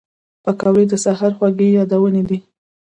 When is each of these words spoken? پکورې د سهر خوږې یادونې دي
پکورې 0.43 0.83
د 0.91 0.93
سهر 1.03 1.31
خوږې 1.37 1.67
یادونې 1.77 2.23
دي 2.29 2.37